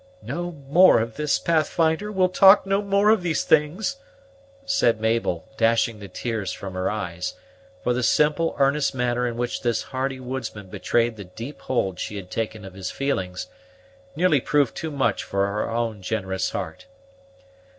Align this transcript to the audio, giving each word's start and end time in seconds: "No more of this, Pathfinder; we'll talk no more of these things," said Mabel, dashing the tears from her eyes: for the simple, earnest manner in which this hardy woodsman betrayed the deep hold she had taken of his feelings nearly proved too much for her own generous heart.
"No 0.23 0.53
more 0.67 0.99
of 0.99 1.15
this, 1.15 1.37
Pathfinder; 1.37 2.11
we'll 2.11 2.27
talk 2.29 2.65
no 2.65 2.81
more 2.81 3.11
of 3.11 3.21
these 3.21 3.43
things," 3.43 3.97
said 4.65 4.99
Mabel, 4.99 5.47
dashing 5.57 5.99
the 5.99 6.07
tears 6.07 6.51
from 6.51 6.73
her 6.73 6.89
eyes: 6.89 7.35
for 7.83 7.93
the 7.93 8.01
simple, 8.01 8.55
earnest 8.57 8.95
manner 8.95 9.27
in 9.27 9.37
which 9.37 9.61
this 9.61 9.83
hardy 9.83 10.19
woodsman 10.19 10.69
betrayed 10.69 11.17
the 11.17 11.25
deep 11.25 11.59
hold 11.61 11.99
she 11.99 12.15
had 12.15 12.31
taken 12.31 12.65
of 12.65 12.73
his 12.73 12.89
feelings 12.89 13.45
nearly 14.15 14.41
proved 14.41 14.75
too 14.75 14.89
much 14.89 15.23
for 15.23 15.45
her 15.45 15.69
own 15.69 16.01
generous 16.01 16.49
heart. 16.49 16.87